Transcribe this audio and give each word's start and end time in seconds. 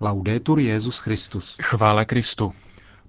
Laudetur 0.00 0.58
Jezus 0.58 0.98
Christus. 0.98 1.56
Chvála 1.62 2.04
Kristu. 2.04 2.52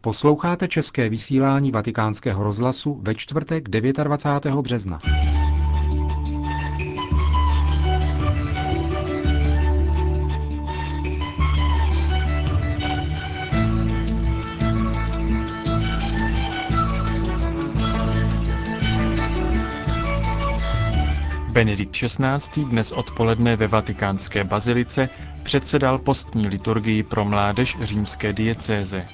Posloucháte 0.01 0.67
české 0.67 1.09
vysílání 1.09 1.71
Vatikánského 1.71 2.43
rozhlasu 2.43 2.99
ve 3.01 3.15
čtvrtek 3.15 3.69
29. 3.69 4.55
března. 4.61 4.99
Benedikt 21.57 21.91
XVI. 21.95 22.65
dnes 22.69 22.91
odpoledne 22.91 23.55
ve 23.55 23.67
vatikánské 23.67 24.43
bazilice 24.43 25.09
předsedal 25.43 25.97
postní 25.97 26.47
liturgii 26.47 27.03
pro 27.03 27.25
mládež 27.25 27.77
římské 27.81 28.33
diecéze. 28.33 29.05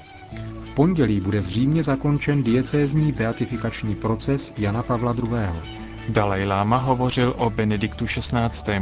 V 0.60 0.70
pondělí 0.76 1.20
bude 1.22 1.40
v 1.40 1.48
Římě 1.48 1.84
zakončen 1.84 2.44
diecézní 2.44 3.12
beatifikační 3.12 3.96
proces 3.96 4.54
Jana 4.58 4.84
Pavla 4.84 5.14
II. 5.18 5.62
Dalaj 6.10 6.46
Lama 6.46 6.78
hovořil 6.78 7.34
o 7.38 7.50
Benediktu 7.50 8.06
XVI. 8.06 8.80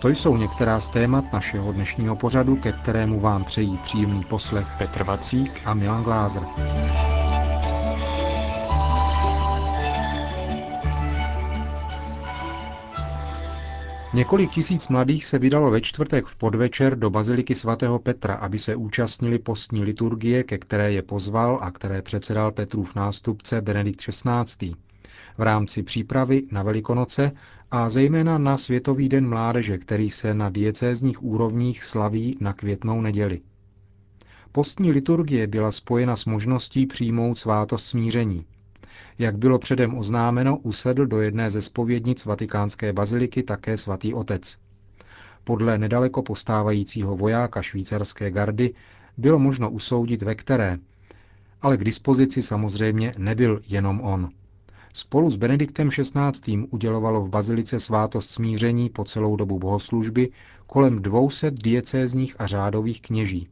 To 0.00 0.08
jsou 0.08 0.36
některá 0.36 0.80
z 0.80 0.88
témat 0.88 1.32
našeho 1.32 1.72
dnešního 1.72 2.16
pořadu, 2.16 2.56
ke 2.56 2.72
kterému 2.72 3.20
vám 3.20 3.44
přejí 3.44 3.78
příjemný 3.84 4.24
poslech 4.24 4.66
Petr 4.78 5.04
Vacík 5.04 5.60
a 5.64 5.74
Milan 5.74 6.02
Glázer. 6.02 6.42
Několik 14.14 14.50
tisíc 14.50 14.88
mladých 14.88 15.24
se 15.24 15.38
vydalo 15.38 15.70
ve 15.70 15.80
čtvrtek 15.80 16.26
v 16.26 16.36
podvečer 16.36 16.98
do 16.98 17.10
baziliky 17.10 17.54
svatého 17.54 17.98
Petra, 17.98 18.34
aby 18.34 18.58
se 18.58 18.76
účastnili 18.76 19.38
postní 19.38 19.84
liturgie, 19.84 20.42
ke 20.42 20.58
které 20.58 20.92
je 20.92 21.02
pozval 21.02 21.58
a 21.62 21.70
které 21.70 22.02
předsedal 22.02 22.52
Petrův 22.52 22.94
nástupce 22.94 23.60
Benedikt 23.60 24.00
XVI. 24.00 24.74
v 25.38 25.42
rámci 25.42 25.82
přípravy 25.82 26.42
na 26.50 26.62
Velikonoce 26.62 27.32
a 27.70 27.88
zejména 27.88 28.38
na 28.38 28.56
Světový 28.56 29.08
den 29.08 29.28
mládeže, 29.28 29.78
který 29.78 30.10
se 30.10 30.34
na 30.34 30.50
diecézních 30.50 31.22
úrovních 31.22 31.84
slaví 31.84 32.36
na 32.40 32.52
květnou 32.52 33.00
neděli. 33.00 33.40
Postní 34.52 34.92
liturgie 34.92 35.46
byla 35.46 35.70
spojena 35.72 36.16
s 36.16 36.24
možností 36.24 36.86
přijmout 36.86 37.34
svátost 37.38 37.86
smíření. 37.86 38.44
Jak 39.18 39.38
bylo 39.38 39.58
předem 39.58 39.98
oznámeno, 39.98 40.56
usedl 40.56 41.06
do 41.06 41.20
jedné 41.20 41.50
ze 41.50 41.62
spovědnic 41.62 42.24
vatikánské 42.24 42.92
baziliky 42.92 43.42
také 43.42 43.76
svatý 43.76 44.14
otec. 44.14 44.58
Podle 45.44 45.78
nedaleko 45.78 46.22
postávajícího 46.22 47.16
vojáka 47.16 47.62
švýcarské 47.62 48.30
gardy 48.30 48.74
bylo 49.16 49.38
možno 49.38 49.70
usoudit 49.70 50.22
ve 50.22 50.34
které, 50.34 50.78
ale 51.62 51.76
k 51.76 51.84
dispozici 51.84 52.42
samozřejmě 52.42 53.14
nebyl 53.18 53.60
jenom 53.68 54.00
on. 54.00 54.30
Spolu 54.94 55.30
s 55.30 55.36
Benediktem 55.36 55.88
XVI. 55.88 56.58
udělovalo 56.70 57.20
v 57.20 57.30
bazilice 57.30 57.80
svátost 57.80 58.30
smíření 58.30 58.90
po 58.90 59.04
celou 59.04 59.36
dobu 59.36 59.58
bohoslužby 59.58 60.30
kolem 60.66 61.02
200 61.02 61.50
diecézních 61.50 62.34
a 62.38 62.46
řádových 62.46 63.02
kněží. 63.02 63.48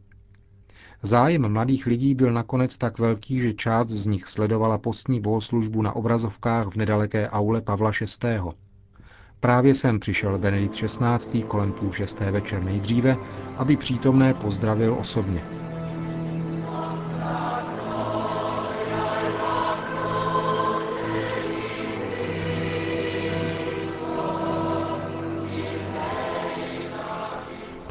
Zájem 1.05 1.49
mladých 1.49 1.87
lidí 1.87 2.15
byl 2.15 2.33
nakonec 2.33 2.79
tak 2.79 2.99
velký, 2.99 3.41
že 3.41 3.53
část 3.55 3.89
z 3.89 4.07
nich 4.07 4.27
sledovala 4.27 4.79
postní 4.79 5.21
bohoslužbu 5.21 5.83
na 5.83 5.97
obrazovkách 5.97 6.67
v 6.67 6.77
nedaleké 6.77 7.29
aule 7.31 7.61
Pavla 7.61 7.91
VI. 8.25 8.41
Právě 9.41 9.75
sem 9.75 10.01
přišel 10.01 10.39
Benedikt 10.39 10.75
XVI. 10.75 11.43
kolem 11.43 11.73
půl 11.73 11.93
šesté 11.93 12.31
večer 12.31 12.63
nejdříve, 12.63 13.17
aby 13.57 13.77
přítomné 13.77 14.35
pozdravil 14.35 14.97
osobně. 15.01 15.43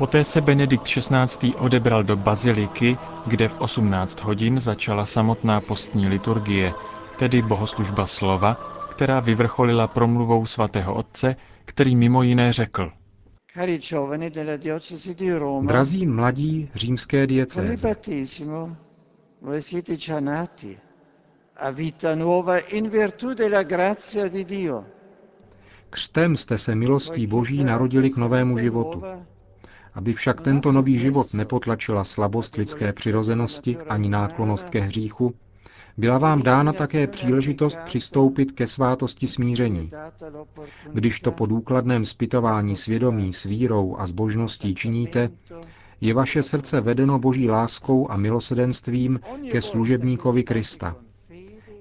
Poté 0.02 0.24
se 0.24 0.42
Benedikt 0.42 0.84
XVI. 0.84 1.56
odebral 1.58 2.04
do 2.04 2.16
baziliky, 2.16 2.98
kde 3.28 3.48
v 3.48 3.62
18 3.62 4.22
hodin 4.22 4.60
začala 4.60 5.06
samotná 5.06 5.62
postní 5.62 6.08
liturgie, 6.10 6.74
tedy 7.20 7.42
bohoslužba 7.42 8.06
slova, 8.06 8.54
která 8.92 9.20
vyvrcholila 9.20 9.88
promluvou 9.88 10.46
svatého 10.46 10.94
otce, 10.96 11.36
který 11.66 11.96
mimo 11.96 12.24
jiné 12.24 12.54
řekl. 12.54 12.92
Drazí 15.62 16.08
mladí 16.08 16.70
římské 16.76 17.28
diecéze, 17.28 17.96
a 21.56 21.70
vita 21.72 22.16
nuova 22.16 22.58
in 22.58 22.90
virtù 22.90 23.34
della 23.34 23.64
grazia 23.64 24.28
di 24.28 24.44
Dio. 24.46 24.86
Křtem 25.90 26.38
jste 26.38 26.58
se 26.58 26.76
milostí 26.76 27.28
Boží 27.28 27.64
narodili 27.64 28.10
k 28.10 28.18
novému 28.18 28.58
životu. 28.58 29.04
Aby 29.94 30.14
však 30.14 30.42
tento 30.42 30.72
nový 30.72 30.98
život 30.98 31.34
nepotlačila 31.34 32.04
slabost 32.04 32.56
lidské 32.56 32.94
přirozenosti 32.94 33.78
ani 33.78 34.10
náklonost 34.10 34.70
ke 34.70 34.80
hříchu, 34.80 35.34
byla 35.98 36.18
vám 36.18 36.44
dána 36.44 36.74
také 36.74 37.08
příležitost 37.08 37.78
přistoupit 37.86 38.52
ke 38.52 38.68
svátosti 38.68 39.28
smíření. 39.28 39.92
Když 40.94 41.20
to 41.20 41.32
po 41.32 41.46
důkladném 41.46 42.06
zpytování 42.06 42.76
svědomí 42.76 43.34
s 43.34 43.44
vírou 43.44 43.96
a 44.00 44.06
zbožností 44.06 44.76
činíte, 44.76 45.30
je 46.02 46.14
vaše 46.14 46.44
srdce 46.44 46.82
vedeno 46.82 47.20
boží 47.20 47.50
láskou 47.50 48.12
a 48.12 48.18
milosedenstvím 48.18 49.20
ke 49.52 49.62
služebníkovi 49.62 50.44
Krista. 50.44 50.96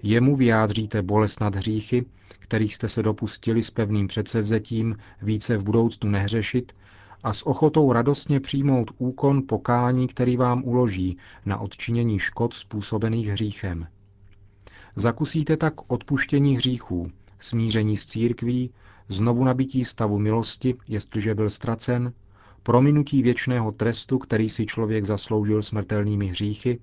Jemu 0.02 0.36
vyjádříte 0.36 1.02
bolest 1.02 1.40
nad 1.40 1.54
hříchy, 1.54 2.04
kterých 2.38 2.74
jste 2.74 2.88
se 2.88 3.02
dopustili 3.02 3.62
s 3.62 3.70
pevným 3.70 4.06
předsevzetím 4.06 4.96
více 5.22 5.56
v 5.56 5.64
budoucnu 5.64 6.10
nehřešit 6.10 6.72
a 7.24 7.32
s 7.32 7.46
ochotou 7.46 7.92
radostně 7.92 8.40
přijmout 8.40 8.90
úkon 8.98 9.42
pokání, 9.48 10.06
který 10.06 10.36
vám 10.36 10.62
uloží 10.64 11.16
na 11.46 11.58
odčinění 11.58 12.18
škod 12.18 12.54
způsobených 12.54 13.28
hříchem. 13.28 13.86
Zakusíte 14.96 15.56
tak 15.56 15.74
odpuštění 15.92 16.56
hříchů, 16.56 17.10
smíření 17.38 17.96
s 17.96 18.06
církví, 18.06 18.70
znovu 19.08 19.44
nabití 19.44 19.84
stavu 19.84 20.18
milosti, 20.18 20.74
jestliže 20.88 21.34
byl 21.34 21.50
ztracen, 21.50 22.12
prominutí 22.62 23.22
věčného 23.22 23.72
trestu, 23.72 24.18
který 24.18 24.48
si 24.48 24.66
člověk 24.66 25.04
zasloužil 25.04 25.62
smrtelnými 25.62 26.26
hříchy, 26.26 26.78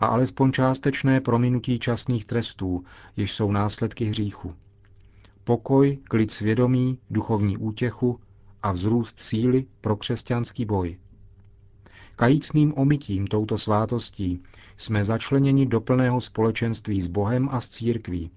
a 0.00 0.06
alespoň 0.06 0.52
částečné 0.52 1.20
prominutí 1.20 1.78
časných 1.78 2.24
trestů, 2.24 2.84
jež 3.16 3.32
jsou 3.32 3.52
následky 3.52 4.04
hříchu. 4.04 4.54
Pokoj, 5.44 5.98
klid 6.04 6.30
svědomí, 6.30 6.98
duchovní 7.10 7.56
útěchu, 7.56 8.20
a 8.66 8.72
vzrůst 8.72 9.20
síly 9.20 9.66
pro 9.80 9.96
křesťanský 9.96 10.64
boj. 10.64 10.98
Kajícným 12.16 12.74
omytím 12.76 13.26
touto 13.26 13.58
svátostí 13.58 14.42
jsme 14.76 15.04
začleněni 15.04 15.66
do 15.66 15.80
plného 15.80 16.20
společenství 16.20 17.02
s 17.02 17.06
Bohem 17.06 17.48
a 17.52 17.60
s 17.60 17.68
církví. 17.68 18.30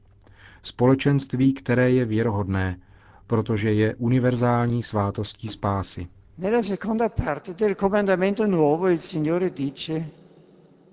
Společenství, 0.61 1.53
které 1.53 1.91
je 1.91 2.05
věrohodné, 2.05 2.79
protože 3.27 3.73
je 3.73 3.95
univerzální 3.95 4.83
svátostí 4.83 5.47
spásy. 5.47 6.07
Nella 6.37 6.61
seconda 6.61 7.09
parte 7.09 7.53
del 7.53 7.75
comandamento 7.75 8.47
nuovo 8.47 8.87
il 8.87 8.99
Signore 8.99 9.49
dice 9.49 10.05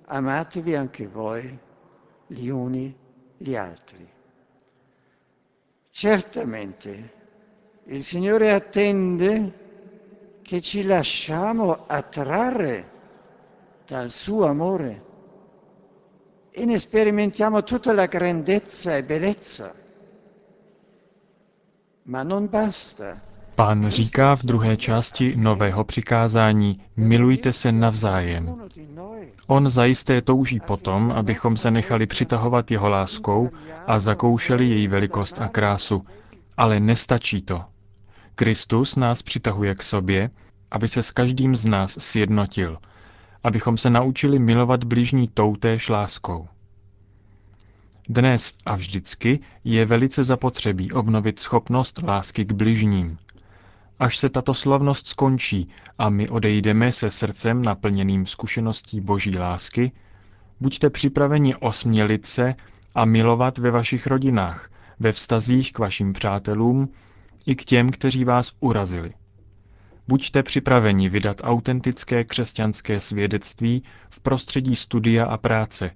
amatevi 0.09 0.77
anche 0.77 1.09
voi 1.09 1.59
gli 2.29 2.51
uni 2.51 2.95
gli 3.39 3.57
altri. 3.57 4.07
Certamente 5.93 7.16
il 7.89 8.03
Signore 8.03 8.53
attende 8.53 9.53
che 10.43 10.61
ci 10.61 10.83
lasciamo 10.85 11.85
attrarre 11.87 12.91
dal 13.87 14.11
suo 14.11 14.47
amore 14.47 15.03
e 16.51 16.65
ne 16.65 16.79
sperimentiamo 16.79 17.63
tutta 17.63 17.93
la 17.93 18.07
grandezza 18.07 18.97
e 18.97 19.05
bellezza. 19.05 19.75
Ma 22.05 22.23
non 22.23 22.49
basta. 22.49 23.21
Pán 23.57 23.91
říká 23.91 24.35
v 24.37 24.43
druhé 24.45 24.77
části 24.77 25.37
nového 25.37 25.85
přikázání, 25.85 26.81
milujte 26.97 27.53
se 27.53 27.73
navzájem. 27.73 28.69
On 29.47 29.71
zajisté 29.71 30.23
touží 30.23 30.61
potom, 30.61 31.13
abychom 31.13 31.57
se 31.57 31.71
nechali 31.71 32.07
přitahovat 32.07 32.71
jeho 32.71 32.89
láskou 32.89 33.51
a 33.87 33.99
zakoušeli 33.99 34.69
její 34.69 34.89
velikost 34.89 35.39
a 35.41 35.49
krásu. 35.49 36.05
Ale 36.57 36.81
nestačí 36.81 37.43
to. 37.43 37.65
Kristus 38.39 38.97
nás 38.97 39.23
přitahuje 39.23 39.75
k 39.75 39.83
sobě, 39.83 40.31
aby 40.71 40.89
se 40.89 41.03
s 41.03 41.11
každým 41.11 41.57
z 41.57 41.65
nás 41.65 41.97
sjednotil, 42.01 42.79
abychom 43.45 43.77
se 43.77 43.91
naučili 43.91 44.39
milovat 44.39 44.85
bližní 44.85 45.29
toutéž 45.29 45.89
láskou. 45.89 46.49
Dnes 48.09 48.55
a 48.67 48.77
vždycky 48.77 49.41
je 49.65 49.87
velice 49.87 50.25
zapotřebí 50.25 50.93
obnovit 50.93 51.39
schopnost 51.39 52.03
lásky 52.03 52.45
k 52.45 52.53
bližním. 52.53 53.19
Až 53.99 54.19
se 54.19 54.29
tato 54.29 54.55
slavnost 54.55 55.07
skončí 55.07 55.69
a 55.99 56.09
my 56.09 56.29
odejdeme 56.29 56.93
se 56.93 57.11
srdcem 57.11 57.63
naplněným 57.63 58.27
zkušeností 58.27 59.01
boží 59.01 59.39
lásky, 59.39 59.93
buďte 60.61 60.91
připraveni 60.91 61.55
osmělit 61.55 62.27
se 62.27 62.55
a 62.95 63.05
milovat 63.05 63.59
ve 63.59 63.71
vašich 63.71 64.07
rodinách, 64.07 64.71
ve 65.01 65.13
vztazích 65.13 65.73
k 65.73 65.79
vašim 65.79 66.13
přátelům 66.13 66.89
i 67.47 67.57
k 67.57 67.65
těm, 67.65 67.91
kteří 67.91 68.25
vás 68.25 68.53
urazili. 68.61 69.13
Buďte 70.09 70.43
připraveni 70.43 71.09
vydat 71.09 71.41
autentické 71.45 72.25
křesťanské 72.25 73.01
svědectví 73.01 73.83
v 74.11 74.21
prostředí 74.21 74.77
studia 74.77 75.27
a 75.27 75.37
práce, 75.37 75.91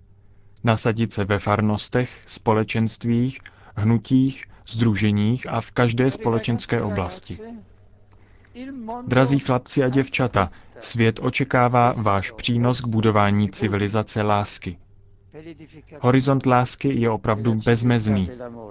nasadit 0.65 1.13
se 1.13 1.25
ve 1.25 1.39
farnostech, 1.39 2.23
společenstvích, 2.27 3.39
hnutích, 3.77 4.45
združeních 4.69 5.49
a 5.49 5.61
v 5.61 5.71
každé 5.71 6.11
společenské 6.11 6.83
oblasti. 6.83 7.37
Drazí 9.07 9.39
chlapci 9.39 9.85
a 9.85 9.89
děvčata, 9.89 10.51
svět 10.81 11.21
očekává 11.23 11.93
váš 11.93 12.31
přínos 12.31 12.81
k 12.81 12.87
budování 12.87 13.51
civilizace 13.51 14.23
lásky. 14.23 14.79
Horizont 16.01 16.47
lásky 16.47 17.01
je 17.01 17.11
opravdu 17.11 17.55
bezmezný. 17.55 18.31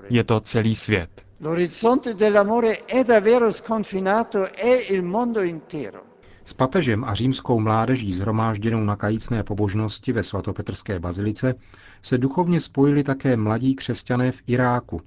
Je 0.09 0.23
to 0.23 0.39
celý 0.39 0.75
svět. 0.75 1.28
L'orizzonte 1.41 2.15
dell'amore 2.15 2.83
è 2.85 3.03
davvero 3.05 3.49
sconfinato, 3.49 4.53
è 4.53 4.87
il 4.91 5.03
mondo 5.03 5.41
intero. 5.41 6.03
S 6.43 6.53
papežem 6.53 7.03
a 7.03 7.13
římskou 7.13 7.59
mládeží 7.59 8.13
zhromážděnou 8.13 8.83
na 8.83 8.95
kajícné 8.95 9.43
pobožnosti 9.43 10.11
ve 10.11 10.23
svatopetrské 10.23 10.99
bazilice 10.99 11.55
se 12.01 12.17
duchovně 12.17 12.61
spojili 12.61 13.03
také 13.03 13.37
mladí 13.37 13.75
křesťané 13.75 14.31
v 14.31 14.41
Iráku. 14.47 15.01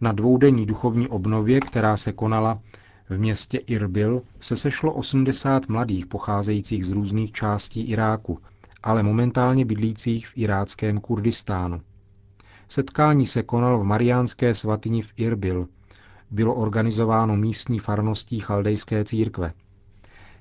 Na 0.00 0.12
dvoudenní 0.12 0.66
duchovní 0.66 1.08
obnově, 1.08 1.60
která 1.60 1.96
se 1.96 2.12
konala 2.12 2.60
v 3.08 3.18
městě 3.18 3.58
Irbil, 3.58 4.22
se 4.40 4.56
sešlo 4.56 4.92
80 4.92 5.68
mladých 5.68 6.06
pocházejících 6.06 6.86
z 6.86 6.90
různých 6.90 7.32
částí 7.32 7.80
Iráku, 7.80 8.38
ale 8.82 9.02
momentálně 9.02 9.64
bydlících 9.64 10.28
v 10.28 10.32
iráckém 10.36 11.00
Kurdistánu. 11.00 11.80
Setkání 12.68 13.26
se 13.26 13.42
konalo 13.42 13.78
v 13.78 13.84
mariánské 13.84 14.54
svatyni 14.54 15.02
v 15.02 15.12
Irbil. 15.16 15.66
Bylo 16.30 16.54
organizováno 16.54 17.36
místní 17.36 17.78
farností 17.78 18.40
chaldejské 18.40 19.04
církve. 19.04 19.52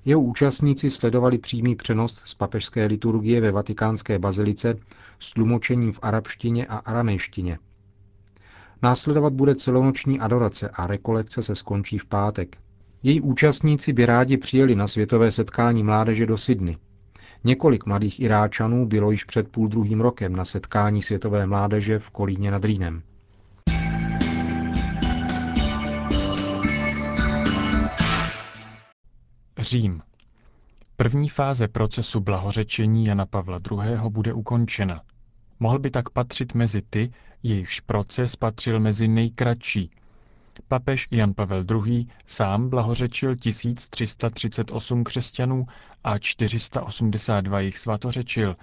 Jeho 0.05 0.21
účastníci 0.21 0.89
sledovali 0.89 1.37
přímý 1.37 1.75
přenos 1.75 2.21
z 2.25 2.33
papežské 2.33 2.85
liturgie 2.85 3.41
ve 3.41 3.51
vatikánské 3.51 4.19
bazilice 4.19 4.75
s 5.19 5.33
tlumočením 5.33 5.91
v 5.91 5.99
arabštině 6.01 6.65
a 6.65 6.77
aramejštině. 6.77 7.59
Následovat 8.81 9.33
bude 9.33 9.55
celonoční 9.55 10.19
adorace 10.19 10.69
a 10.69 10.87
rekolekce 10.87 11.43
se 11.43 11.55
skončí 11.55 11.97
v 11.97 12.05
pátek. 12.05 12.57
Její 13.03 13.21
účastníci 13.21 13.93
by 13.93 14.05
rádi 14.05 14.37
přijeli 14.37 14.75
na 14.75 14.87
světové 14.87 15.31
setkání 15.31 15.83
mládeže 15.83 16.25
do 16.25 16.37
Sydney. 16.37 16.77
Několik 17.43 17.85
mladých 17.85 18.19
Iráčanů 18.19 18.85
bylo 18.85 19.11
již 19.11 19.23
před 19.23 19.47
půl 19.47 19.67
druhým 19.67 20.01
rokem 20.01 20.35
na 20.35 20.45
setkání 20.45 21.01
světové 21.01 21.47
mládeže 21.47 21.99
v 21.99 22.09
Kolíně 22.09 22.51
nad 22.51 22.65
Rýnem. 22.65 23.01
Řím. 29.59 30.01
První 30.97 31.29
fáze 31.29 31.67
procesu 31.67 32.19
blahořečení 32.19 33.05
Jana 33.05 33.25
Pavla 33.25 33.59
II. 33.71 33.97
bude 34.09 34.33
ukončena. 34.33 35.01
Mohl 35.59 35.79
by 35.79 35.91
tak 35.91 36.09
patřit 36.09 36.53
mezi 36.53 36.81
ty, 36.89 37.11
jejichž 37.43 37.79
proces 37.79 38.35
patřil 38.35 38.79
mezi 38.79 39.07
nejkratší. 39.07 39.91
Papež 40.67 41.07
Jan 41.11 41.33
Pavel 41.33 41.65
II. 41.85 42.07
sám 42.25 42.69
blahořečil 42.69 43.35
1338 43.35 45.03
křesťanů 45.03 45.65
a 46.03 46.17
482 46.19 47.59
jich 47.59 47.77
svatořečil, 47.77 48.55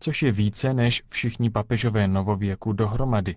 což 0.00 0.22
je 0.22 0.32
více 0.32 0.74
než 0.74 1.02
všichni 1.08 1.50
papežové 1.50 2.08
novověku 2.08 2.72
dohromady. 2.72 3.36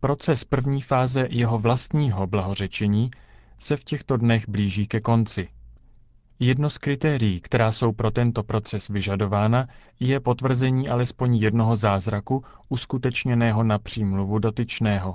Proces 0.00 0.44
první 0.44 0.80
fáze 0.80 1.26
jeho 1.30 1.58
vlastního 1.58 2.26
blahořečení 2.26 3.10
se 3.58 3.76
v 3.76 3.84
těchto 3.84 4.16
dnech 4.16 4.48
blíží 4.48 4.86
ke 4.86 5.00
konci. 5.00 5.48
Jedno 6.38 6.70
z 6.70 6.78
kritérií, 6.78 7.40
která 7.40 7.72
jsou 7.72 7.92
pro 7.92 8.10
tento 8.10 8.42
proces 8.42 8.88
vyžadována, 8.88 9.66
je 10.00 10.20
potvrzení 10.20 10.88
alespoň 10.88 11.36
jednoho 11.36 11.76
zázraku 11.76 12.44
uskutečněného 12.68 13.64
na 13.64 13.78
přímluvu 13.78 14.38
dotyčného. 14.38 15.14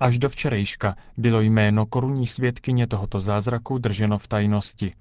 Až 0.00 0.18
do 0.18 0.28
včerejška 0.28 0.96
bylo 1.16 1.40
jméno 1.40 1.86
korunní 1.86 2.26
svědkyně 2.26 2.86
tohoto 2.86 3.20
zázraku 3.20 3.78
drženo 3.78 4.18
v 4.18 4.28
tajnosti. 4.28 4.94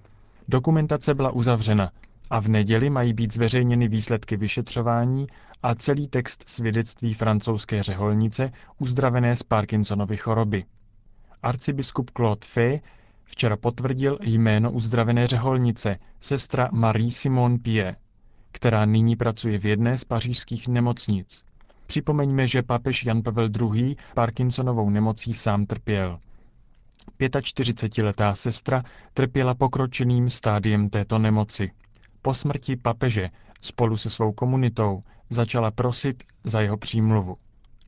Dokumentace 0.47 1.13
byla 1.13 1.31
uzavřena 1.31 1.91
a 2.29 2.39
v 2.39 2.47
neděli 2.47 2.89
mají 2.89 3.13
být 3.13 3.33
zveřejněny 3.33 3.87
výsledky 3.87 4.37
vyšetřování 4.37 5.27
a 5.63 5.75
celý 5.75 6.07
text 6.07 6.49
svědectví 6.49 7.13
francouzské 7.13 7.83
řeholnice 7.83 8.51
uzdravené 8.79 9.35
z 9.35 9.43
Parkinsonovy 9.43 10.17
choroby. 10.17 10.65
Arcibiskup 11.43 12.11
Claude 12.11 12.45
Fay 12.47 12.79
včera 13.23 13.57
potvrdil 13.57 14.17
jméno 14.21 14.71
uzdravené 14.71 15.27
řeholnice, 15.27 15.99
sestra 16.19 16.69
Marie 16.71 17.11
Simone 17.11 17.57
Pie, 17.57 17.95
která 18.51 18.85
nyní 18.85 19.15
pracuje 19.15 19.59
v 19.59 19.65
jedné 19.65 19.97
z 19.97 20.03
pařížských 20.03 20.67
nemocnic. 20.67 21.43
Připomeňme, 21.89 22.47
že 22.47 22.63
papež 22.63 23.05
Jan 23.05 23.21
Pavel 23.21 23.49
II. 23.61 23.95
Parkinsonovou 24.15 24.89
nemocí 24.89 25.33
sám 25.33 25.65
trpěl. 25.65 26.19
45-letá 27.19 28.33
sestra 28.33 28.83
trpěla 29.13 29.53
pokročeným 29.53 30.29
stádiem 30.29 30.89
této 30.89 31.19
nemoci. 31.19 31.71
Po 32.21 32.33
smrti 32.33 32.75
papeže 32.75 33.29
spolu 33.61 33.97
se 33.97 34.09
svou 34.09 34.31
komunitou 34.31 35.03
začala 35.29 35.71
prosit 35.71 36.23
za 36.43 36.61
jeho 36.61 36.77
přímluvu. 36.77 37.37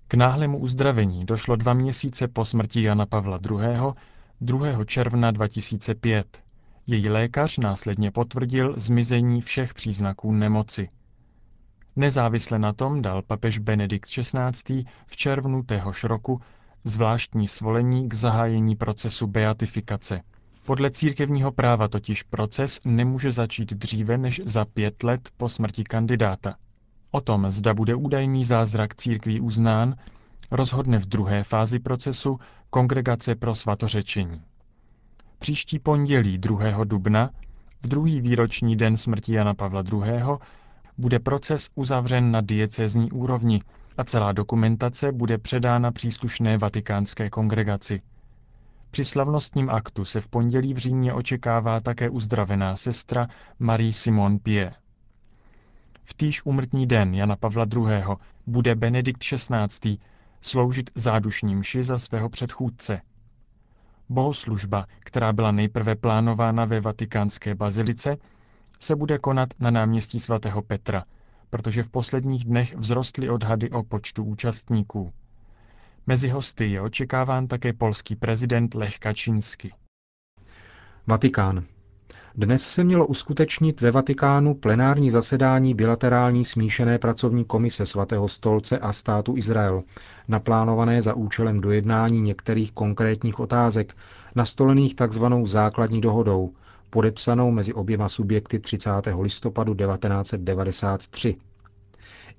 K 0.08 0.14
náhlému 0.14 0.58
uzdravení 0.58 1.26
došlo 1.26 1.56
dva 1.56 1.74
měsíce 1.74 2.28
po 2.28 2.46
smrti 2.46 2.84
Jana 2.84 3.06
Pavla 3.06 3.40
II. 3.52 3.94
2. 4.42 4.86
června 4.86 5.32
2005. 5.32 6.44
Její 6.88 7.10
lékař 7.10 7.58
následně 7.58 8.12
potvrdil 8.12 8.74
zmizení 8.78 9.42
všech 9.42 9.74
příznaků 9.74 10.32
nemoci. 10.32 10.90
Nezávisle 11.96 12.60
na 12.60 12.74
tom 12.74 13.02
dal 13.02 13.22
papež 13.22 13.60
Benedikt 13.60 14.10
XVI. 14.10 14.86
v 15.06 15.16
červnu 15.18 15.64
téhož 15.64 16.04
roku 16.04 16.42
zvláštní 16.84 17.48
svolení 17.48 18.10
k 18.10 18.14
zahájení 18.14 18.76
procesu 18.76 19.28
beatifikace. 19.28 20.22
Podle 20.66 20.92
církevního 20.92 21.52
práva 21.52 21.88
totiž 21.88 22.24
proces 22.24 22.80
nemůže 22.86 23.32
začít 23.32 23.74
dříve 23.74 24.18
než 24.18 24.42
za 24.46 24.66
pět 24.66 25.04
let 25.04 25.30
po 25.38 25.50
smrti 25.50 25.84
kandidáta. 25.84 26.56
O 27.12 27.22
tom, 27.22 27.52
zda 27.52 27.74
bude 27.74 27.96
údajný 27.96 28.46
zázrak 28.46 28.96
církví 28.96 29.42
uznán, 29.42 29.96
rozhodne 30.52 31.00
v 31.00 31.06
druhé 31.06 31.44
fázi 31.44 31.80
procesu 31.80 32.40
Kongregace 32.70 33.36
pro 33.36 33.56
svatořečení. 33.56 34.42
Příští 35.40 35.80
pondělí 35.80 36.38
2. 36.38 36.84
dubna, 36.84 37.30
v 37.82 37.88
druhý 37.88 38.22
výroční 38.22 38.76
den 38.76 38.98
smrti 38.98 39.34
Jana 39.34 39.54
Pavla 39.54 39.84
II., 39.94 40.24
bude 41.02 41.20
proces 41.20 41.70
uzavřen 41.76 42.32
na 42.32 42.42
diecezní 42.42 43.12
úrovni 43.12 43.62
a 43.98 44.04
celá 44.04 44.32
dokumentace 44.32 45.12
bude 45.12 45.38
předána 45.38 45.92
příslušné 45.92 46.58
vatikánské 46.58 47.30
kongregaci. 47.30 48.02
Při 48.92 49.06
slavnostním 49.06 49.70
aktu 49.70 50.06
se 50.06 50.22
v 50.22 50.28
pondělí 50.28 50.74
v 50.74 50.78
Římě 50.78 51.14
očekává 51.14 51.80
také 51.80 52.10
uzdravená 52.10 52.76
sestra 52.76 53.28
Marie 53.60 53.94
Simon 53.94 54.40
Pie. 54.40 54.74
V 56.04 56.14
týž 56.14 56.46
umrtní 56.46 56.88
den 56.88 57.14
Jana 57.14 57.36
Pavla 57.36 57.66
II. 57.76 58.04
bude 58.48 58.76
Benedikt 58.76 59.24
XVI. 59.24 59.98
sloužit 60.42 60.90
zádušní 60.96 61.56
mši 61.56 61.84
za 61.84 61.98
svého 61.98 62.30
předchůdce. 62.30 63.02
Bohoslužba, 64.10 64.86
která 65.00 65.34
byla 65.34 65.52
nejprve 65.52 65.96
plánována 65.96 66.66
ve 66.66 66.82
vatikánské 66.82 67.56
bazilice, 67.56 68.18
se 68.82 68.96
bude 68.96 69.18
konat 69.18 69.50
na 69.60 69.72
náměstí 69.72 70.20
svatého 70.20 70.62
Petra, 70.62 71.04
protože 71.50 71.84
v 71.84 71.90
posledních 71.90 72.46
dnech 72.46 72.76
vzrostly 72.80 73.30
odhady 73.30 73.70
o 73.70 73.84
počtu 73.84 74.24
účastníků. 74.24 75.12
Mezi 76.08 76.30
hosty 76.30 76.72
je 76.72 76.82
očekáván 76.82 77.48
také 77.48 77.74
polský 77.74 78.16
prezident 78.16 78.76
Lech 78.76 79.00
Kačínsky. 79.00 79.74
Vatikán. 81.08 81.64
Dnes 82.36 82.62
se 82.64 82.84
mělo 82.84 83.08
uskutečnit 83.08 83.82
ve 83.82 83.92
Vatikánu 83.92 84.54
plenární 84.54 85.12
zasedání 85.12 85.74
bilaterální 85.74 86.46
smíšené 86.46 87.00
pracovní 87.00 87.46
komise 87.46 87.86
svatého 87.86 88.28
stolce 88.28 88.80
a 88.80 88.94
státu 88.94 89.38
Izrael, 89.38 89.84
naplánované 90.28 91.02
za 91.02 91.14
účelem 91.14 91.62
dojednání 91.62 92.22
některých 92.22 92.72
konkrétních 92.72 93.40
otázek, 93.40 93.96
nastolených 94.36 94.96
tzv. 94.96 95.26
základní 95.46 96.02
dohodou, 96.02 96.54
podepsanou 96.92 97.52
mezi 97.52 97.74
oběma 97.74 98.10
subjekty 98.10 98.60
30. 98.60 98.90
listopadu 99.22 99.76
1993. 99.76 101.36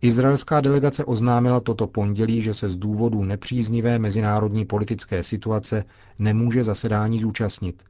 Izraelská 0.02 0.61
delegace 0.61 1.04
oznámila 1.04 1.61
toto 1.61 1.87
pondělí, 1.87 2.42
že 2.42 2.54
se 2.54 2.68
z 2.68 2.76
důvodu 2.76 3.25
nepříznivé 3.25 3.99
mezinárodní 3.99 4.64
politické 4.64 5.23
situace 5.23 5.85
nemůže 6.18 6.64
zasedání 6.64 7.21
zúčastnit. 7.21 7.82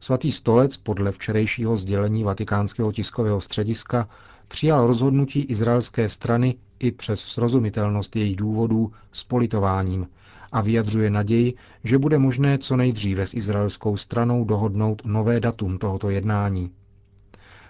Svatý 0.00 0.32
stolec 0.32 0.76
podle 0.76 1.12
včerejšího 1.12 1.76
sdělení 1.76 2.24
vatikánského 2.24 2.92
tiskového 2.92 3.40
střediska 3.40 4.08
přijal 4.48 4.86
rozhodnutí 4.86 5.40
izraelské 5.40 6.08
strany 6.08 6.54
i 6.78 6.90
přes 6.90 7.20
srozumitelnost 7.20 8.16
jejich 8.16 8.36
důvodů 8.36 8.92
s 9.12 9.24
politováním 9.24 10.06
a 10.52 10.60
vyjadřuje 10.60 11.10
naději, 11.10 11.54
že 11.84 11.98
bude 11.98 12.18
možné 12.18 12.58
co 12.58 12.76
nejdříve 12.76 13.26
s 13.26 13.34
izraelskou 13.34 13.96
stranou 13.96 14.44
dohodnout 14.44 15.02
nové 15.04 15.40
datum 15.40 15.78
tohoto 15.78 16.10
jednání. 16.10 16.70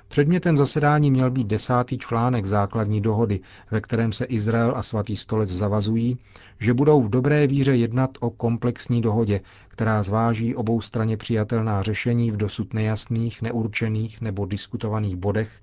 Předmětem 0.09 0.57
zasedání 0.57 1.11
měl 1.11 1.31
být 1.31 1.47
desátý 1.47 1.99
článek 1.99 2.47
základní 2.47 3.01
dohody, 3.01 3.41
ve 3.71 3.81
kterém 3.81 4.13
se 4.13 4.25
Izrael 4.25 4.73
a 4.77 4.83
svatý 4.83 5.17
stolec 5.17 5.51
zavazují, 5.51 6.19
že 6.61 6.75
budou 6.75 7.01
v 7.03 7.11
dobré 7.11 7.47
víře 7.47 7.77
jednat 7.77 8.11
o 8.21 8.31
komplexní 8.31 9.03
dohodě, 9.03 9.41
která 9.69 10.03
zváží 10.03 10.55
obou 10.55 10.81
straně 10.81 11.17
přijatelná 11.17 11.83
řešení 11.83 12.31
v 12.31 12.37
dosud 12.37 12.75
nejasných, 12.75 13.43
neurčených 13.43 14.21
nebo 14.21 14.47
diskutovaných 14.47 15.17
bodech 15.17 15.61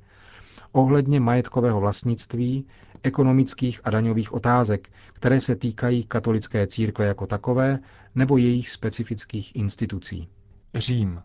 ohledně 0.75 1.19
majetkového 1.19 1.79
vlastnictví, 1.79 2.65
ekonomických 3.03 3.81
a 3.83 3.89
daňových 3.89 4.33
otázek, 4.33 4.89
které 5.13 5.39
se 5.39 5.55
týkají 5.55 6.03
katolické 6.03 6.67
církve 6.67 7.05
jako 7.05 7.27
takové 7.27 7.79
nebo 8.15 8.37
jejich 8.37 8.69
specifických 8.69 9.55
institucí. 9.55 10.27
Řím. 10.75 11.21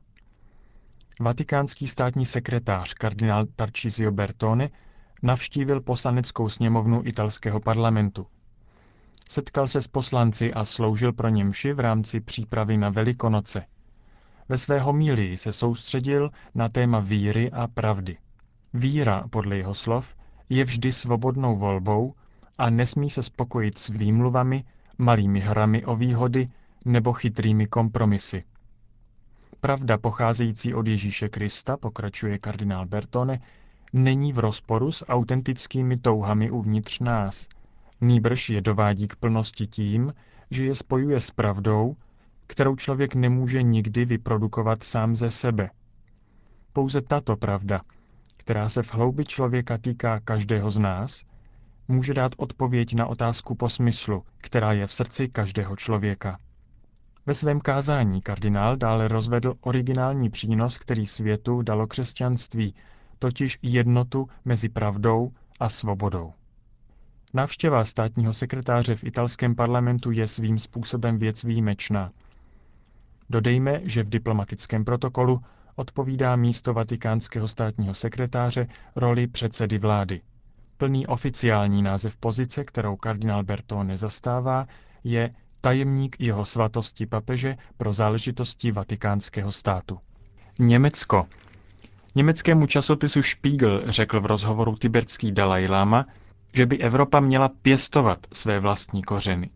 Vatikánský 1.21 1.87
státní 1.89 2.27
sekretář 2.27 2.95
kardinál 2.95 3.47
Tarcisio 3.57 4.11
Bertone 4.11 4.71
navštívil 5.23 5.81
poslaneckou 5.81 6.49
sněmovnu 6.49 7.03
italského 7.05 7.61
parlamentu. 7.61 8.27
Setkal 9.29 9.69
se 9.69 9.83
s 9.83 9.89
poslanci 9.89 10.53
a 10.53 10.65
sloužil 10.65 11.13
pro 11.13 11.29
ně 11.29 11.45
mši 11.45 11.73
v 11.73 11.81
rámci 11.81 12.21
přípravy 12.21 12.77
na 12.77 12.91
Velikonoce. 12.91 13.65
Ve 14.49 14.59
své 14.59 14.81
homílii 14.81 15.39
se 15.39 15.53
soustředil 15.53 16.31
na 16.55 16.69
téma 16.69 17.01
víry 17.01 17.51
a 17.51 17.67
pravdy. 17.67 18.17
Víra, 18.75 19.25
podle 19.31 19.57
jeho 19.57 19.75
slov, 19.75 20.17
je 20.49 20.65
vždy 20.65 20.93
svobodnou 20.93 21.57
volbou 21.57 22.15
a 22.59 22.71
nesmí 22.71 23.11
se 23.11 23.23
spokojit 23.23 23.79
s 23.79 23.89
výmluvami, 23.89 24.65
malými 24.99 25.41
hrami 25.41 25.85
o 25.85 25.97
výhody 25.97 26.49
nebo 26.85 27.13
chytrými 27.13 27.67
kompromisy. 27.67 28.43
Pravda 29.61 29.99
pocházející 29.99 30.75
od 30.75 30.87
Ježíše 30.87 31.29
Krista, 31.29 31.77
pokračuje 31.77 32.39
kardinál 32.39 32.87
Bertone, 32.87 33.41
není 33.93 34.33
v 34.33 34.39
rozporu 34.39 34.93
s 34.93 35.07
autentickými 35.07 35.97
touhami 35.97 36.51
uvnitř 36.51 37.01
nás. 37.01 37.49
Nýbrž 38.01 38.51
je 38.51 38.61
dovádí 38.61 39.09
k 39.09 39.17
plnosti 39.17 39.67
tím, 39.67 40.15
že 40.51 40.65
je 40.65 40.75
spojuje 40.75 41.21
s 41.21 41.31
pravdou, 41.31 41.97
kterou 42.47 42.77
člověk 42.77 43.15
nemůže 43.15 43.63
nikdy 43.63 44.05
vyprodukovat 44.05 44.83
sám 44.83 45.17
ze 45.17 45.31
sebe. 45.31 45.71
Pouze 46.73 47.01
tato 47.01 47.37
pravda, 47.37 47.81
která 48.51 48.69
se 48.69 48.83
v 48.83 48.95
hloubi 48.95 49.25
člověka 49.25 49.79
týká 49.79 50.21
každého 50.21 50.71
z 50.71 50.79
nás, 50.79 51.23
může 51.89 52.15
dát 52.15 52.33
odpověď 52.37 52.95
na 52.95 53.07
otázku 53.07 53.55
po 53.55 53.69
smyslu, 53.69 54.25
která 54.39 54.73
je 54.73 54.87
v 54.87 54.93
srdci 54.93 55.29
každého 55.29 55.77
člověka. 55.77 56.39
Ve 57.27 57.35
svém 57.35 57.61
kázání 57.61 58.23
kardinál 58.23 58.77
dále 58.77 59.09
rozvedl 59.09 59.55
originální 59.61 60.31
přínos, 60.31 60.79
který 60.79 61.07
světu 61.07 61.63
dalo 61.63 61.87
křesťanství, 61.87 62.75
totiž 63.19 63.59
jednotu 63.63 64.29
mezi 64.45 64.69
pravdou 64.69 65.33
a 65.61 65.69
svobodou. 65.69 66.33
Návštěva 67.35 67.85
státního 67.85 68.33
sekretáře 68.33 68.95
v 68.95 69.05
italském 69.05 69.55
parlamentu 69.55 70.11
je 70.11 70.27
svým 70.27 70.59
způsobem 70.59 71.19
věc 71.19 71.45
výjimečná. 71.45 72.11
Dodejme, 73.29 73.81
že 73.85 74.03
v 74.03 74.11
diplomatickém 74.11 74.85
protokolu 74.85 75.41
odpovídá 75.81 76.37
místo 76.37 76.75
vatikánského 76.75 77.49
státního 77.49 77.95
sekretáře 77.95 78.67
roli 78.97 79.27
předsedy 79.27 79.79
vlády. 79.79 80.21
Plný 80.77 81.07
oficiální 81.07 81.83
název 81.83 82.17
pozice, 82.17 82.65
kterou 82.65 82.97
kardinál 82.97 83.43
Bertone 83.45 83.97
zastává, 83.97 84.67
je 85.05 85.35
tajemník 85.61 86.17
jeho 86.19 86.45
svatosti 86.45 87.07
papeže 87.07 87.57
pro 87.77 87.93
záležitosti 87.93 88.73
vatikánského 88.73 89.53
státu. 89.53 89.99
Německo. 90.59 91.27
Německému 92.15 92.67
časopisu 92.67 93.23
Spiegel 93.23 93.83
řekl 93.87 94.21
v 94.21 94.27
rozhovoru 94.27 94.77
tibetský 94.77 95.33
Dalai 95.33 95.69
Lama, 95.69 96.07
že 96.55 96.67
by 96.67 96.79
Evropa 96.79 97.21
měla 97.21 97.49
pěstovat 97.63 98.19
své 98.33 98.61
vlastní 98.61 99.03
kořeny. 99.03 99.51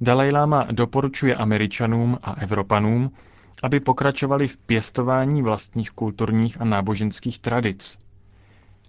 Dalai 0.00 0.32
Lama 0.32 0.66
doporučuje 0.70 1.34
Američanům 1.34 2.18
a 2.22 2.32
Evropanům, 2.40 3.10
aby 3.62 3.80
pokračovali 3.80 4.48
v 4.48 4.56
pěstování 4.56 5.42
vlastních 5.42 5.90
kulturních 5.90 6.60
a 6.60 6.64
náboženských 6.64 7.38
tradic. 7.38 7.98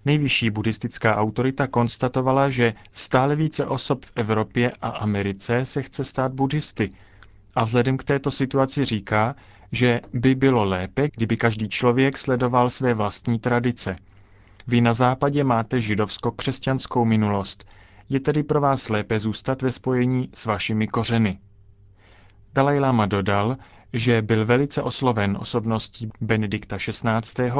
Nejvyšší 0.06 0.50
buddhistická 0.50 1.16
autorita 1.16 1.68
konstatovala, 1.68 2.50
že 2.50 2.74
stále 2.92 3.36
více 3.36 3.66
osob 3.66 4.06
v 4.06 4.12
Evropě 4.16 4.72
a 4.82 4.90
Americe 4.90 5.66
se 5.66 5.82
chce 5.84 6.04
stát 6.04 6.34
buddhisty 6.34 6.90
a 7.56 7.64
vzhledem 7.64 7.98
k 7.98 8.04
této 8.04 8.32
situaci 8.32 8.86
říká, 8.86 9.36
že 9.72 10.02
by 10.14 10.36
bylo 10.36 10.64
lépe, 10.64 11.10
kdyby 11.16 11.38
každý 11.38 11.70
člověk 11.70 12.18
sledoval 12.18 12.70
své 12.70 12.94
vlastní 12.94 13.40
tradice. 13.40 13.96
Vy 14.68 14.82
na 14.82 14.94
západě 14.94 15.44
máte 15.44 15.78
židovsko-křesťanskou 15.82 17.06
minulost, 17.06 17.66
je 18.10 18.20
tedy 18.20 18.44
pro 18.44 18.62
vás 18.62 18.90
lépe 18.90 19.20
zůstat 19.20 19.62
ve 19.62 19.72
spojení 19.72 20.30
s 20.34 20.46
vašimi 20.46 20.88
kořeny. 20.88 21.40
Dalaj 22.54 22.80
Lama 22.80 23.06
dodal, 23.06 23.58
že 23.94 24.22
byl 24.22 24.46
velice 24.46 24.82
osloven 24.82 25.38
osobností 25.40 26.10
Benedikta 26.22 26.78
XVI., 26.78 27.52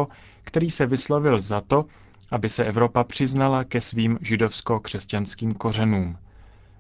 který 0.44 0.70
se 0.70 0.86
vyslovil 0.86 1.40
za 1.42 1.62
to, 1.62 1.86
aby 2.32 2.50
se 2.50 2.66
Evropa 2.66 3.04
přiznala 3.04 3.64
ke 3.64 3.82
svým 3.82 4.18
židovsko-křesťanským 4.22 5.54
kořenům. 5.54 6.18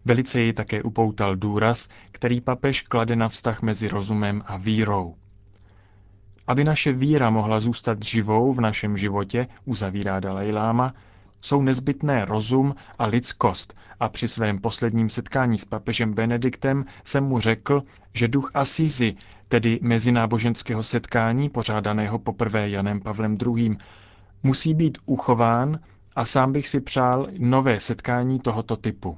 Velice 0.06 0.42
jej 0.42 0.54
také 0.54 0.84
upoutal 0.84 1.36
důraz, 1.36 1.88
který 2.12 2.42
papež 2.42 2.82
klade 2.82 3.16
na 3.16 3.28
vztah 3.30 3.62
mezi 3.62 3.88
rozumem 3.88 4.44
a 4.46 4.58
vírou. 4.58 5.16
Aby 6.48 6.64
naše 6.64 6.94
víra 6.94 7.30
mohla 7.30 7.60
zůstat 7.60 8.04
živou 8.04 8.54
v 8.54 8.62
našem 8.62 8.98
životě, 8.98 9.48
uzavírá 9.66 10.20
Dalai 10.20 10.52
Lama, 10.52 10.94
jsou 11.42 11.62
nezbytné 11.62 12.26
rozum 12.26 12.76
a 13.00 13.06
lidskost 13.06 13.74
a 14.00 14.10
při 14.10 14.28
svém 14.28 14.60
posledním 14.60 15.10
setkání 15.10 15.58
s 15.58 15.66
papežem 15.66 16.14
Benediktem 16.14 16.86
jsem 17.04 17.24
mu 17.24 17.40
řekl, 17.40 17.84
že 18.14 18.28
duch 18.28 18.52
Asízy, 18.54 19.16
tedy 19.48 19.80
mezináboženského 19.82 20.84
setkání 20.84 21.50
pořádaného 21.50 22.20
poprvé 22.20 22.70
Janem 22.70 23.00
Pavlem 23.02 23.38
II., 23.56 23.78
musí 24.44 24.74
být 24.74 24.98
uchován 25.06 25.80
a 26.16 26.26
sám 26.26 26.52
bych 26.54 26.68
si 26.68 26.82
přál 26.82 27.28
nové 27.40 27.80
setkání 27.80 28.40
tohoto 28.40 28.76
typu. 28.78 29.18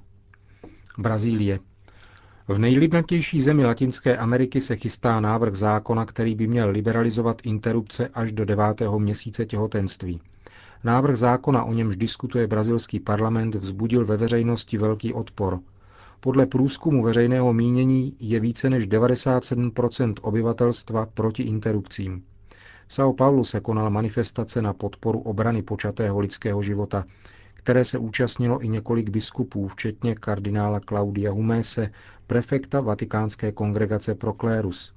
Brazílie. 0.97 1.59
V 2.47 2.59
nejlidnatější 2.59 3.41
zemi 3.41 3.65
Latinské 3.65 4.17
Ameriky 4.17 4.61
se 4.61 4.75
chystá 4.75 5.19
návrh 5.19 5.55
zákona, 5.55 6.05
který 6.05 6.35
by 6.35 6.47
měl 6.47 6.69
liberalizovat 6.69 7.41
interrupce 7.43 8.07
až 8.13 8.31
do 8.31 8.45
devátého 8.45 8.99
měsíce 8.99 9.45
těhotenství. 9.45 10.21
Návrh 10.83 11.17
zákona, 11.17 11.63
o 11.63 11.73
němž 11.73 11.95
diskutuje 11.95 12.47
brazilský 12.47 12.99
parlament, 12.99 13.55
vzbudil 13.55 14.05
ve 14.05 14.17
veřejnosti 14.17 14.77
velký 14.77 15.13
odpor. 15.13 15.59
Podle 16.19 16.45
průzkumu 16.45 17.03
veřejného 17.03 17.53
mínění 17.53 18.15
je 18.19 18.39
více 18.39 18.69
než 18.69 18.87
97% 18.87 20.13
obyvatelstva 20.21 21.05
proti 21.05 21.43
interrupcím. 21.43 22.23
São 22.89 23.13
Paulo 23.15 23.43
se 23.43 23.59
konala 23.59 23.89
manifestace 23.89 24.61
na 24.61 24.73
podporu 24.73 25.19
obrany 25.19 25.61
počatého 25.61 26.19
lidského 26.19 26.61
života, 26.61 27.05
které 27.53 27.85
se 27.85 27.97
účastnilo 27.97 28.59
i 28.63 28.67
několik 28.69 29.09
biskupů, 29.09 29.67
včetně 29.67 30.15
kardinála 30.15 30.79
Claudia 30.79 31.31
Humese, 31.31 31.91
prefekta 32.27 32.81
Vatikánské 32.81 33.51
kongregace 33.51 34.15
pro 34.15 34.33
klérus. 34.33 34.93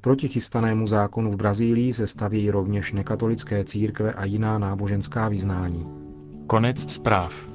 Proti 0.00 0.28
chystanému 0.28 0.86
zákonu 0.86 1.32
v 1.32 1.36
Brazílii 1.36 1.92
se 1.92 2.06
staví 2.06 2.50
rovněž 2.50 2.92
nekatolické 2.92 3.64
církve 3.64 4.12
a 4.12 4.24
jiná 4.24 4.58
náboženská 4.58 5.28
vyznání. 5.28 5.86
Konec 6.46 6.92
zpráv. 6.92 7.48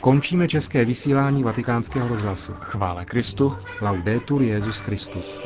Končíme 0.00 0.48
české 0.48 0.84
vysílání 0.84 1.42
vatikánského 1.42 2.08
rozhlasu. 2.08 2.52
Chvále 2.60 3.04
Kristu. 3.04 3.56
Laudetur 3.80 4.42
Jezus 4.42 4.78
Christus. 4.78 5.40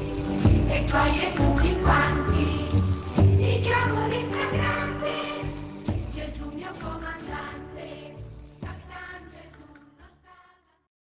E 0.70 2.57